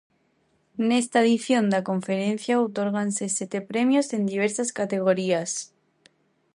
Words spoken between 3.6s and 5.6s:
premios en diversas categorías.